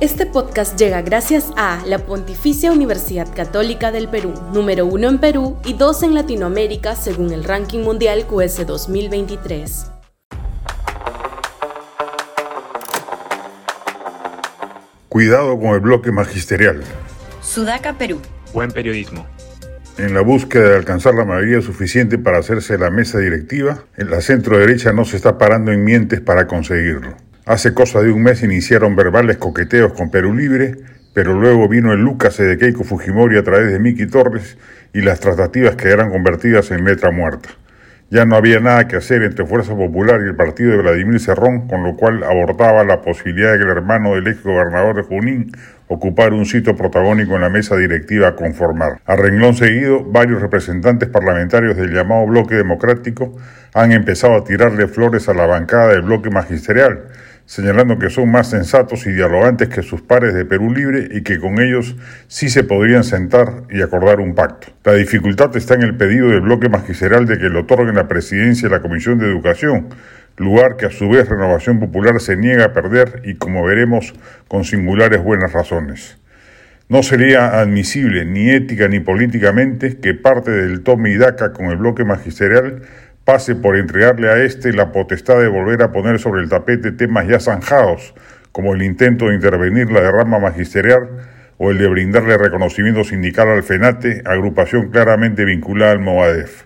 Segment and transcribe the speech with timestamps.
[0.00, 5.58] Este podcast llega gracias a la Pontificia Universidad Católica del Perú, número uno en Perú
[5.62, 9.92] y dos en Latinoamérica según el ranking mundial QS 2023.
[15.10, 16.82] Cuidado con el bloque magisterial.
[17.42, 18.22] Sudaca, Perú.
[18.54, 19.26] Buen periodismo.
[19.98, 24.56] En la búsqueda de alcanzar la mayoría suficiente para hacerse la mesa directiva, la centro
[24.56, 27.16] derecha no se está parando en mientes para conseguirlo.
[27.50, 30.76] Hace cosa de un mes iniciaron verbales coqueteos con Perú Libre,
[31.12, 34.56] pero luego vino el Lucas de Keiko Fujimori a través de Miki Torres
[34.92, 37.48] y las tratativas quedaron convertidas en letra muerta.
[38.08, 41.66] Ya no había nada que hacer entre Fuerza Popular y el partido de Vladimir Cerrón,
[41.66, 45.50] con lo cual abortaba la posibilidad de que el hermano del ex gobernador de Junín
[45.88, 49.00] ocupara un sitio protagónico en la mesa directiva a conformar.
[49.06, 53.36] A renglón seguido, varios representantes parlamentarios del llamado bloque democrático
[53.74, 57.06] han empezado a tirarle flores a la bancada del bloque magisterial,
[57.50, 61.40] señalando que son más sensatos y dialogantes que sus pares de Perú Libre y que
[61.40, 61.96] con ellos
[62.28, 64.68] sí se podrían sentar y acordar un pacto.
[64.84, 68.68] La dificultad está en el pedido del bloque magisterial de que le otorguen la presidencia
[68.68, 69.88] de la Comisión de Educación,
[70.36, 74.14] lugar que a su vez Renovación Popular se niega a perder y como veremos
[74.46, 76.18] con singulares buenas razones.
[76.88, 81.78] No sería admisible ni ética ni políticamente que parte del tome y daca con el
[81.78, 82.82] bloque magisterial
[83.24, 87.28] pase por entregarle a éste la potestad de volver a poner sobre el tapete temas
[87.28, 88.14] ya zanjados,
[88.52, 91.08] como el intento de intervenir la derrama magisterial
[91.58, 96.64] o el de brindarle reconocimiento sindical al FENATE, agrupación claramente vinculada al Movadef.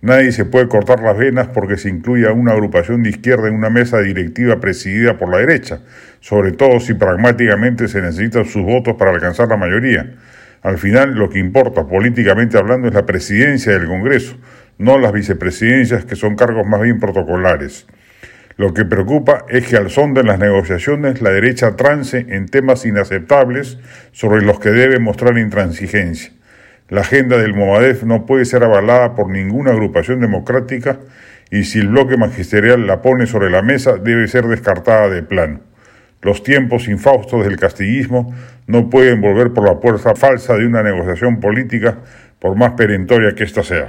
[0.00, 3.54] Nadie se puede cortar las venas porque se incluye a una agrupación de izquierda en
[3.54, 5.80] una mesa directiva presidida por la derecha,
[6.20, 10.14] sobre todo si pragmáticamente se necesitan sus votos para alcanzar la mayoría.
[10.62, 14.36] Al final, lo que importa políticamente hablando es la presidencia del Congreso,
[14.78, 17.86] no las vicepresidencias, que son cargos más bien protocolares.
[18.56, 22.86] Lo que preocupa es que al son de las negociaciones la derecha trance en temas
[22.86, 23.78] inaceptables
[24.12, 26.32] sobre los que debe mostrar intransigencia.
[26.88, 31.00] La agenda del Movadef no puede ser avalada por ninguna agrupación democrática
[31.50, 35.60] y si el bloque magisterial la pone sobre la mesa debe ser descartada de plano.
[36.22, 38.34] Los tiempos infaustos del castillismo
[38.66, 41.98] no pueden volver por la puerta falsa de una negociación política
[42.38, 43.88] por más perentoria que ésta sea.